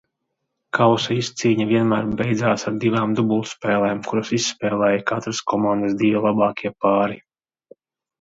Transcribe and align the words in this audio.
Kausa 0.75 1.15
izcīņa 1.23 1.65
vienmēr 1.71 2.07
beidzās 2.21 2.63
ar 2.71 2.79
divām 2.83 3.13
dubultspēlēm, 3.19 4.01
kuras 4.07 4.31
izspēlēja 4.39 5.05
katras 5.13 5.43
komandas 5.53 5.95
divi 6.01 6.25
labākie 6.25 6.73
pāri. 6.87 7.21